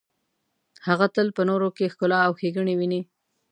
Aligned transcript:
هغه 0.87 1.05
تل 1.15 1.27
په 1.37 1.41
نورو 1.49 1.69
کې 1.77 1.91
ښکلا 1.93 2.19
او 2.27 2.33
ښیګڼې 2.39 2.73
ویني. 2.77 3.01